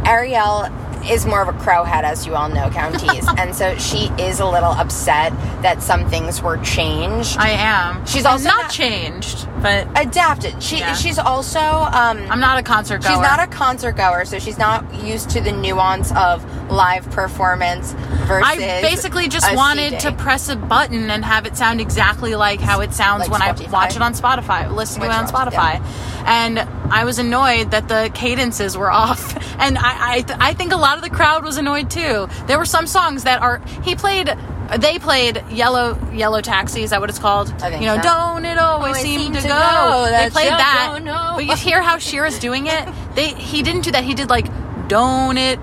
Arielle 0.04 0.70
is 1.04 1.26
more 1.26 1.42
of 1.42 1.48
a 1.48 1.52
crowhead, 1.58 2.02
as 2.04 2.26
you 2.26 2.34
all 2.34 2.48
know, 2.48 2.68
counties, 2.70 3.26
and 3.38 3.54
so 3.54 3.76
she 3.76 4.10
is 4.18 4.40
a 4.40 4.46
little 4.46 4.72
upset 4.72 5.32
that 5.62 5.82
some 5.82 6.08
things 6.10 6.42
were 6.42 6.58
changed. 6.58 7.36
I 7.38 7.50
am. 7.50 8.04
She's 8.06 8.24
also 8.26 8.48
not, 8.48 8.62
not- 8.62 8.70
changed, 8.70 9.46
but 9.62 9.86
Adapted. 9.96 10.62
She 10.62 10.78
Yeah. 10.78 10.94
she's 10.94 11.18
also 11.18 11.60
um, 11.60 12.18
I'm 12.30 12.40
not 12.40 12.58
a 12.58 12.62
concert 12.62 13.02
goer. 13.02 13.10
She's 13.12 13.20
not 13.20 13.40
a 13.40 13.46
concert 13.46 13.96
goer, 13.96 14.24
so 14.24 14.38
she's 14.38 14.58
not 14.58 14.82
used 15.04 15.30
to 15.30 15.40
the 15.40 15.52
nuance 15.52 16.12
of 16.12 16.44
live 16.70 17.10
performance 17.10 17.92
versus. 17.92 18.44
I 18.46 18.80
basically 18.82 19.28
just 19.28 19.54
wanted 19.54 20.00
CD. 20.00 20.10
to 20.10 20.12
press 20.12 20.48
a 20.48 20.56
button 20.56 21.10
and 21.10 21.24
have 21.24 21.46
it 21.46 21.56
sound 21.56 21.80
exactly 21.80 22.34
like 22.34 22.60
how 22.60 22.80
it 22.80 22.92
sounds 22.92 23.28
Like 23.28 23.30
when 23.30 23.40
Spotify? 23.40 23.68
I 23.68 23.70
watch 23.70 23.96
it 23.96 24.02
on 24.02 24.14
Spotify, 24.14 24.74
listen 24.74 25.00
to 25.00 25.06
it 25.06 25.12
on? 25.12 25.26
Spotify. 25.26 25.80
And 26.26 26.58
I 26.92 27.04
was 27.04 27.18
annoyed 27.18 27.70
that 27.70 27.88
the 27.88 28.10
cadences 28.14 28.76
were 28.76 28.90
off. 29.04 29.36
And 29.58 29.78
I, 29.78 30.14
I, 30.14 30.20
th- 30.22 30.38
I 30.40 30.54
think 30.54 30.72
a 30.72 30.76
lot 30.76 30.96
of 30.96 31.02
the 31.02 31.10
crowd 31.10 31.44
was 31.44 31.56
annoyed 31.56 31.90
too. 31.90 32.28
There 32.46 32.58
were 32.58 32.64
some 32.64 32.86
songs 32.86 33.24
that 33.24 33.42
are, 33.42 33.60
he 33.82 33.94
played, 33.94 34.34
they 34.78 34.98
played 34.98 35.42
Yellow 35.50 35.98
Yellow 36.12 36.40
Taxi, 36.40 36.82
is 36.82 36.90
that 36.90 37.00
what 37.00 37.10
it's 37.10 37.18
called? 37.18 37.48
You 37.62 37.80
know, 37.80 37.96
so. 37.96 38.02
don't 38.02 38.44
it 38.44 38.56
always, 38.58 38.96
Always 38.96 39.02
seem, 39.02 39.20
seem 39.20 39.32
to, 39.34 39.42
go. 39.42 39.48
go 39.48 40.08
They 40.10 40.30
played 40.30 40.48
that. 40.48 41.00
But 41.34 41.46
you 41.46 41.56
hear 41.56 41.82
how 41.82 41.98
Shira's 41.98 42.38
doing 42.38 42.66
it? 42.66 42.88
They 43.14 43.30
He 43.34 43.64
didn't 43.64 43.82
do 43.82 43.90
that. 43.90 44.04
He 44.04 44.14
did 44.14 44.30
like, 44.30 44.46
don't 44.88 45.36
it 45.36 45.58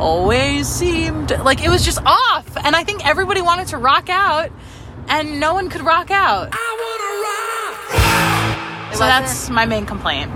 always 0.00 0.66
seemed 0.66 1.30
like 1.40 1.62
it 1.62 1.68
was 1.68 1.84
just 1.84 1.98
off 2.06 2.56
and 2.64 2.74
i 2.74 2.82
think 2.82 3.06
everybody 3.06 3.42
wanted 3.42 3.66
to 3.68 3.76
rock 3.76 4.08
out 4.08 4.50
and 5.08 5.38
no 5.40 5.52
one 5.54 5.68
could 5.68 5.82
rock 5.82 6.10
out 6.10 6.48
It 8.92 8.96
so 8.96 9.04
wasn't- 9.04 9.26
that's 9.26 9.50
my 9.50 9.66
main 9.66 9.86
complaint 9.86 10.30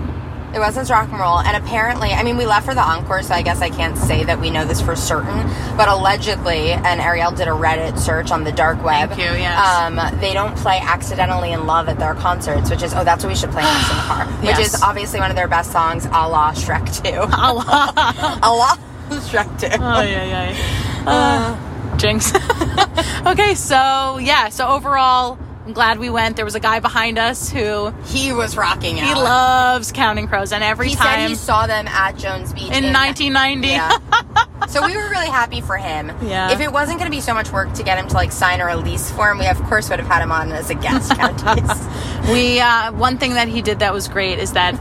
It 0.53 0.59
wasn't 0.59 0.89
rock 0.89 1.09
and 1.11 1.19
roll, 1.19 1.39
and 1.39 1.57
apparently, 1.57 2.13
I 2.13 2.23
mean, 2.23 2.37
we 2.37 2.45
left 2.45 2.65
for 2.65 2.73
the 2.73 2.79
encore, 2.81 3.21
so 3.23 3.33
I 3.33 3.41
guess 3.41 3.61
I 3.61 3.69
can't 3.69 3.97
say 3.97 4.23
that 4.23 4.39
we 4.39 4.49
know 4.49 4.63
this 4.63 4.79
for 4.79 4.95
certain. 4.95 5.37
But 5.75 5.89
allegedly, 5.89 6.71
and 6.71 7.01
Arielle 7.01 7.35
did 7.35 7.49
a 7.49 7.51
Reddit 7.51 7.99
search 7.99 8.31
on 8.31 8.45
the 8.45 8.53
dark 8.53 8.81
web. 8.81 9.09
Thank 9.09 9.19
you, 9.19 9.37
yes. 9.37 9.59
Um, 9.59 9.99
they 10.21 10.33
don't 10.33 10.55
play 10.55 10.79
"Accidentally 10.81 11.51
in 11.51 11.67
Love" 11.67 11.89
at 11.89 11.99
their 11.99 12.15
concerts, 12.15 12.69
which 12.69 12.83
is 12.83 12.93
oh, 12.93 13.03
that's 13.03 13.21
what 13.21 13.31
we 13.31 13.35
should 13.35 13.51
play 13.51 13.63
next 13.63 13.89
in 13.91 13.97
the 13.97 14.03
car. 14.03 14.25
Which 14.27 14.45
Yes. 14.57 14.75
is 14.75 14.81
obviously 14.81 15.19
one 15.19 15.29
of 15.29 15.35
their 15.35 15.49
best 15.49 15.73
songs, 15.73 16.05
a 16.05 16.09
la 16.29 16.53
Shrek 16.53 17.03
Two. 17.03 17.19
Allah. 17.35 18.39
a 18.41 18.49
la 18.53 18.77
Two. 19.09 19.67
oh 19.79 20.01
yeah 20.01 20.49
yeah 20.51 21.03
uh, 21.07 21.97
jinx 21.97 22.33
okay 23.25 23.55
so 23.55 24.17
yeah 24.19 24.49
so 24.49 24.67
overall 24.67 25.37
i'm 25.65 25.73
glad 25.73 25.97
we 25.99 26.09
went 26.09 26.35
there 26.35 26.45
was 26.45 26.55
a 26.55 26.59
guy 26.59 26.79
behind 26.79 27.17
us 27.17 27.49
who 27.49 27.91
He 28.05 28.33
was 28.33 28.57
rocking 28.57 28.99
out. 28.99 29.07
he 29.07 29.13
loves 29.13 29.91
counting 29.91 30.27
crows 30.27 30.51
and 30.51 30.63
every 30.63 30.89
He 30.89 30.95
time 30.95 31.05
said 31.21 31.29
he 31.29 31.35
saw 31.35 31.67
them 31.67 31.87
at 31.87 32.17
Jones 32.17 32.51
Beach 32.53 32.71
in 32.71 32.91
1990 32.93 33.67
Yeah. 33.67 33.97
so 34.67 34.85
we 34.85 34.95
were 34.97 35.09
really 35.09 35.27
happy 35.27 35.61
for 35.61 35.77
him. 35.77 36.11
Yeah. 36.23 36.51
If 36.51 36.59
it 36.59 36.71
wasn't 36.71 36.97
going 36.99 37.09
to 37.11 37.15
be 37.15 37.21
so 37.21 37.33
much 37.33 37.51
work 37.51 37.71
to 37.73 37.83
get 37.83 37.97
him 37.99 38.07
to 38.07 38.13
like 38.15 38.31
sign 38.31 38.61
a 38.61 38.65
release 38.65 39.11
form, 39.11 39.37
we 39.39 39.47
of 39.47 39.61
course 39.63 39.89
would 39.89 39.99
have 39.99 40.07
had 40.07 40.21
him 40.23 40.31
on 40.31 40.51
as 40.51 40.69
a 40.69 40.75
guest. 40.75 41.11
We 42.31 42.59
uh, 42.59 42.91
one 42.93 43.17
thing 43.19 43.35
that 43.35 43.47
he 43.49 43.61
did 43.61 43.79
that 43.79 43.93
was 43.93 44.07
great 44.07 44.39
is 44.39 44.53
that 44.53 44.73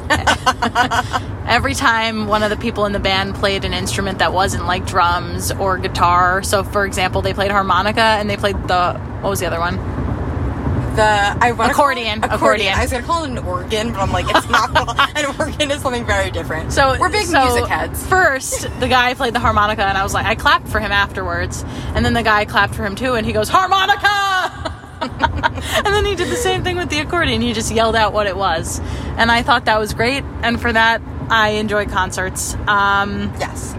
every 1.46 1.74
time 1.74 2.26
one 2.26 2.42
of 2.42 2.50
the 2.50 2.56
people 2.56 2.86
in 2.86 2.92
the 2.92 2.98
band 3.00 3.34
played 3.34 3.64
an 3.64 3.74
instrument 3.74 4.18
that 4.18 4.32
wasn't 4.32 4.66
like 4.66 4.86
drums 4.86 5.52
or 5.52 5.78
guitar. 5.78 6.42
So, 6.42 6.64
for 6.64 6.84
example, 6.86 7.22
they 7.22 7.34
played 7.34 7.50
harmonica 7.50 8.00
and 8.00 8.28
they 8.28 8.36
played 8.36 8.56
the 8.68 8.94
what 9.20 9.30
was 9.30 9.40
the 9.40 9.46
other 9.46 9.60
one? 9.60 9.76
the 10.96 11.02
I 11.02 11.52
wanna 11.52 11.74
call 11.74 11.88
it- 11.88 11.98
Accordion. 11.98 12.24
accordion. 12.24 12.32
Accordion. 12.32 12.74
I 12.74 12.82
was 12.82 12.90
to 12.90 13.02
call 13.02 13.24
it 13.24 13.30
an 13.30 13.38
organ, 13.38 13.92
but 13.92 14.00
I'm 14.00 14.12
like 14.12 14.26
it's 14.28 14.48
not. 14.48 14.70
an 15.16 15.26
organ 15.38 15.70
is 15.70 15.82
something 15.82 16.06
very 16.06 16.30
different. 16.30 16.72
So 16.72 16.96
we're 16.98 17.08
big 17.08 17.26
so 17.26 17.44
music 17.44 17.66
heads. 17.66 18.06
First, 18.06 18.68
the 18.80 18.88
guy 18.88 19.14
played 19.14 19.34
the 19.34 19.40
harmonica, 19.40 19.84
and 19.84 19.98
I 19.98 20.02
was 20.02 20.14
like, 20.14 20.26
I 20.26 20.34
clapped 20.34 20.68
for 20.68 20.80
him 20.80 20.92
afterwards, 20.92 21.64
and 21.94 22.04
then 22.04 22.14
the 22.14 22.22
guy 22.22 22.44
clapped 22.44 22.74
for 22.74 22.84
him 22.84 22.94
too, 22.94 23.14
and 23.14 23.26
he 23.26 23.32
goes 23.32 23.48
harmonica. 23.48 24.72
and 25.00 25.86
then 25.86 26.04
he 26.06 26.14
did 26.14 26.28
the 26.28 26.36
same 26.36 26.62
thing 26.62 26.76
with 26.76 26.90
the 26.90 27.00
accordion. 27.00 27.40
He 27.40 27.52
just 27.52 27.72
yelled 27.72 27.96
out 27.96 28.12
what 28.12 28.26
it 28.26 28.36
was, 28.36 28.80
and 29.16 29.30
I 29.30 29.42
thought 29.42 29.64
that 29.66 29.78
was 29.78 29.94
great. 29.94 30.22
And 30.42 30.60
for 30.60 30.72
that, 30.72 31.02
I 31.35 31.49
enjoy 31.59 31.87
concerts. 31.87 32.55
Um, 32.69 33.33
Yes. 33.41 33.75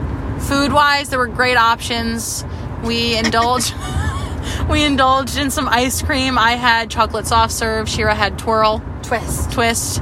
food 0.49 0.73
wise 0.73 1.09
there 1.09 1.19
were 1.19 1.27
great 1.27 1.57
options. 1.57 2.43
We 2.83 3.17
indulged 3.17 3.73
we 4.69 4.83
indulged 4.83 5.37
in 5.37 5.49
some 5.51 5.67
ice 5.69 6.01
cream. 6.01 6.37
I 6.37 6.51
had 6.53 6.89
chocolate 6.89 7.25
soft 7.27 7.53
serve. 7.53 7.87
Shira 7.89 8.13
had 8.13 8.37
twirl. 8.37 8.81
Twist. 9.03 9.51
twist. 9.51 10.01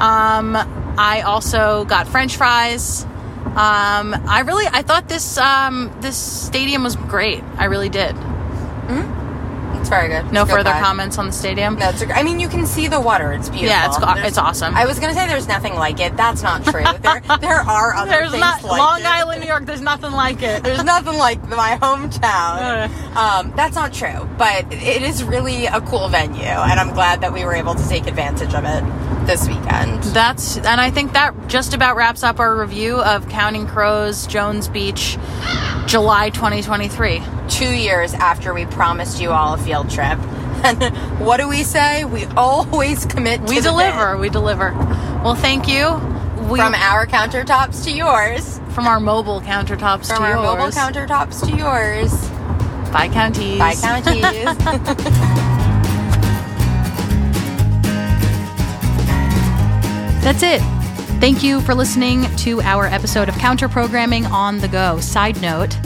Um, 0.00 0.56
i 0.98 1.22
also 1.22 1.84
got 1.86 2.06
french 2.06 2.36
fries. 2.36 3.04
Um, 3.46 4.14
i 4.26 4.42
really 4.46 4.66
i 4.72 4.82
thought 4.82 5.08
this 5.08 5.36
um, 5.38 5.90
this 6.00 6.16
stadium 6.16 6.82
was 6.84 6.96
great. 6.96 7.42
I 7.58 7.64
really 7.66 7.88
did. 7.88 8.14
It's 8.14 9.21
very 9.92 10.08
good. 10.08 10.24
no 10.32 10.42
It's 10.42 10.50
a 10.50 10.54
good 10.54 10.58
further 10.64 10.70
vibe. 10.70 10.82
comments 10.88 11.18
on 11.18 11.26
the 11.26 11.32
stadium 11.32 11.76
No, 11.78 11.90
it's 11.90 12.02
a, 12.02 12.08
I 12.16 12.22
mean, 12.22 12.40
you 12.40 12.48
can 12.48 12.64
see 12.66 12.88
the 12.88 13.00
water. 13.00 13.32
It's 13.32 13.48
beautiful. 13.48 13.68
Yeah, 13.68 13.86
it's 13.88 13.98
There's- 13.98 14.28
it's 14.28 14.38
awesome. 14.38 14.74
I 14.74 14.84
was 14.86 14.98
gonna 14.98 15.14
say 15.14 15.26
there's 15.28 15.48
nothing 15.48 15.74
like 15.74 16.00
it. 16.00 16.16
That's 16.16 16.42
not 16.42 16.64
true. 16.64 16.84
There, 17.02 17.20
there 17.40 17.60
are 17.76 17.94
other 17.94 18.10
there's 18.10 18.30
things 18.30 18.40
not 18.40 18.62
like 18.62 18.78
long 18.78 19.00
it. 19.00 19.06
island 19.06 19.40
new 19.42 19.46
york 19.48 19.64
there's 19.66 19.80
nothing 19.92 20.12
like 20.12 20.40
it 20.42 20.62
There's 20.62 20.84
nothing 20.84 21.18
like 21.18 21.40
my 21.48 21.78
hometown. 21.80 22.90
Um, 23.12 23.52
that's 23.54 23.76
not 23.76 23.92
true, 23.92 24.26
but 24.38 24.64
it 24.72 25.02
is 25.02 25.22
really 25.22 25.66
a 25.66 25.82
cool 25.82 26.08
venue, 26.08 26.40
and 26.70 26.80
I'm 26.80 26.94
glad 26.94 27.20
that 27.20 27.30
we 27.32 27.44
were 27.44 27.54
able 27.54 27.74
to 27.74 27.88
take 27.88 28.06
advantage 28.06 28.54
of 28.54 28.64
it 28.64 28.82
this 29.26 29.46
weekend. 29.48 30.02
That's 30.04 30.56
and 30.56 30.80
I 30.80 30.90
think 30.90 31.12
that 31.12 31.48
just 31.48 31.74
about 31.74 31.96
wraps 31.96 32.22
up 32.22 32.40
our 32.40 32.56
review 32.56 33.00
of 33.00 33.28
Counting 33.28 33.66
Crows 33.66 34.26
Jones 34.26 34.68
Beach 34.68 35.18
July 35.86 36.30
2023. 36.30 37.22
Two 37.48 37.70
years 37.70 38.14
after 38.14 38.54
we 38.54 38.66
promised 38.66 39.20
you 39.20 39.30
all 39.30 39.54
a 39.54 39.58
field 39.58 39.90
trip, 39.90 40.18
and 40.64 40.96
what 41.20 41.38
do 41.38 41.48
we 41.48 41.62
say? 41.62 42.04
We 42.04 42.24
always 42.36 43.06
commit. 43.06 43.46
To 43.46 43.52
We 43.54 43.60
deliver, 43.60 44.16
we 44.16 44.28
deliver. 44.28 44.72
Well, 45.22 45.34
thank 45.34 45.68
you. 45.68 45.94
We, 46.48 46.58
from 46.58 46.74
our 46.74 47.06
countertops 47.06 47.84
to 47.84 47.92
yours, 47.92 48.60
from 48.70 48.86
our 48.86 48.98
mobile 49.00 49.40
countertops 49.40 50.08
from 50.08 50.18
to 50.18 50.22
our 50.22 50.36
mobile 50.36 50.70
countertops 50.70 51.48
to 51.48 51.56
yours. 51.56 52.12
Bye, 52.90 53.08
counties. 53.08 53.58
By 53.58 53.74
counties. 53.74 55.52
That's 60.22 60.44
it. 60.44 60.60
Thank 61.18 61.42
you 61.42 61.60
for 61.62 61.74
listening 61.74 62.24
to 62.36 62.62
our 62.62 62.86
episode 62.86 63.28
of 63.28 63.34
Counter 63.38 63.68
Programming 63.68 64.24
on 64.26 64.58
the 64.58 64.68
Go. 64.68 65.00
Side 65.00 65.42
note 65.42 65.76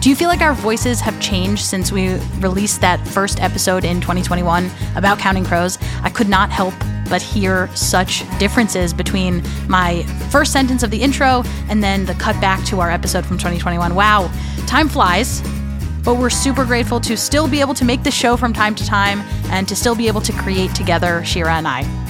Do 0.00 0.08
you 0.08 0.16
feel 0.16 0.28
like 0.28 0.40
our 0.40 0.54
voices 0.54 0.98
have 1.00 1.20
changed 1.20 1.62
since 1.62 1.92
we 1.92 2.14
released 2.38 2.80
that 2.80 3.06
first 3.06 3.42
episode 3.42 3.84
in 3.84 4.00
2021 4.00 4.70
about 4.96 5.18
counting 5.18 5.44
crows? 5.44 5.76
I 6.02 6.08
could 6.08 6.26
not 6.26 6.50
help 6.50 6.72
but 7.10 7.20
hear 7.20 7.68
such 7.76 8.24
differences 8.38 8.94
between 8.94 9.42
my 9.68 10.04
first 10.30 10.50
sentence 10.50 10.82
of 10.82 10.90
the 10.90 11.02
intro 11.02 11.42
and 11.68 11.82
then 11.82 12.06
the 12.06 12.14
cut 12.14 12.40
back 12.40 12.64
to 12.64 12.80
our 12.80 12.90
episode 12.90 13.26
from 13.26 13.36
2021. 13.36 13.94
Wow, 13.94 14.32
time 14.66 14.88
flies. 14.88 15.42
But 16.02 16.14
we're 16.14 16.30
super 16.30 16.64
grateful 16.64 16.98
to 17.00 17.14
still 17.14 17.46
be 17.46 17.60
able 17.60 17.74
to 17.74 17.84
make 17.84 18.04
the 18.04 18.10
show 18.10 18.38
from 18.38 18.54
time 18.54 18.74
to 18.74 18.86
time 18.86 19.20
and 19.50 19.68
to 19.68 19.76
still 19.76 19.94
be 19.94 20.08
able 20.08 20.22
to 20.22 20.32
create 20.32 20.74
together, 20.74 21.22
Shira 21.26 21.54
and 21.54 21.68
I. 21.68 22.04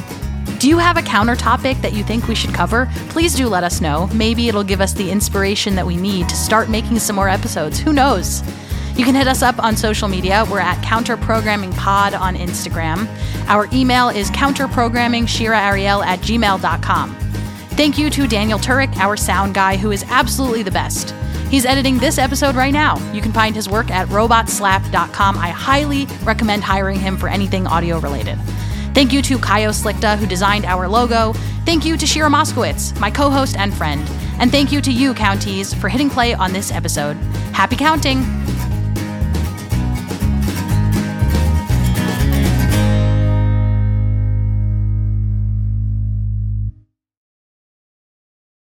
Do 0.58 0.68
you 0.68 0.78
have 0.78 0.96
a 0.96 1.02
counter 1.02 1.36
topic 1.36 1.76
that 1.78 1.92
you 1.92 2.02
think 2.02 2.26
we 2.26 2.34
should 2.34 2.54
cover? 2.54 2.88
Please 3.08 3.34
do 3.34 3.48
let 3.48 3.64
us 3.64 3.80
know. 3.80 4.08
Maybe 4.14 4.48
it'll 4.48 4.64
give 4.64 4.80
us 4.80 4.92
the 4.92 5.10
inspiration 5.10 5.74
that 5.74 5.86
we 5.86 5.96
need 5.96 6.28
to 6.28 6.36
start 6.36 6.70
making 6.70 6.98
some 7.00 7.16
more 7.16 7.28
episodes. 7.28 7.78
Who 7.78 7.92
knows? 7.92 8.42
You 8.96 9.04
can 9.04 9.14
hit 9.14 9.26
us 9.26 9.42
up 9.42 9.58
on 9.58 9.76
social 9.76 10.08
media. 10.08 10.46
We're 10.50 10.60
at 10.60 10.82
Counter 10.82 11.16
Programming 11.16 11.72
Pod 11.72 12.14
on 12.14 12.36
Instagram. 12.36 13.08
Our 13.48 13.68
email 13.72 14.08
is 14.08 14.30
counterprogrammingshiraarielle 14.30 16.06
at 16.06 16.20
gmail.com. 16.20 17.14
Thank 17.70 17.98
you 17.98 18.08
to 18.10 18.28
Daniel 18.28 18.58
Tureck, 18.58 18.96
our 18.98 19.16
sound 19.16 19.52
guy, 19.54 19.76
who 19.76 19.90
is 19.90 20.04
absolutely 20.08 20.62
the 20.62 20.70
best. 20.70 21.10
He's 21.50 21.66
editing 21.66 21.98
this 21.98 22.18
episode 22.18 22.54
right 22.54 22.72
now. 22.72 22.96
You 23.12 23.20
can 23.20 23.32
find 23.32 23.54
his 23.54 23.68
work 23.68 23.90
at 23.90 24.06
robotslap.com. 24.08 25.38
I 25.38 25.48
highly 25.48 26.06
recommend 26.22 26.62
hiring 26.62 27.00
him 27.00 27.16
for 27.16 27.28
anything 27.28 27.66
audio 27.66 27.98
related. 27.98 28.38
Thank 28.94 29.12
you 29.12 29.20
to 29.22 29.38
Caio 29.38 29.70
Slikta, 29.70 30.16
who 30.16 30.24
designed 30.26 30.64
our 30.64 30.88
logo. 30.88 31.32
Thank 31.64 31.84
you 31.84 31.96
to 31.96 32.06
Shira 32.06 32.28
Moskowitz, 32.28 32.98
my 33.00 33.10
co 33.10 33.28
host 33.28 33.56
and 33.56 33.74
friend. 33.74 34.08
And 34.38 34.50
thank 34.50 34.70
you 34.70 34.80
to 34.82 34.92
you, 34.92 35.14
Counties, 35.14 35.74
for 35.74 35.88
hitting 35.88 36.08
play 36.08 36.32
on 36.34 36.52
this 36.52 36.70
episode. 36.70 37.16
Happy 37.52 37.76
counting! 37.76 38.22